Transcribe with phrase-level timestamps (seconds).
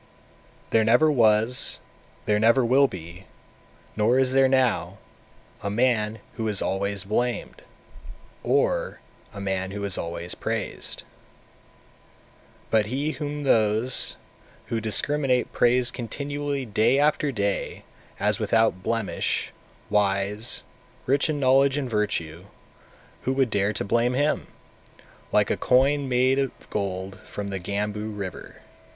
[0.71, 0.71] 228.
[0.71, 1.79] There never was,
[2.25, 3.25] there never will be,
[3.95, 4.97] nor is there now,
[5.61, 7.61] a man who is always blamed,
[8.41, 8.99] or
[9.31, 11.03] a man who is always praised.
[12.71, 12.81] 229, 230.
[12.81, 14.15] But he whom those
[14.69, 17.83] who discriminate praise continually day after day,
[18.19, 19.51] as without blemish,
[19.91, 20.63] wise,
[21.05, 22.45] rich in knowledge and virtue,
[23.21, 24.47] who would dare to blame him,
[25.31, 28.63] like a coin made of gold from the Gambu river?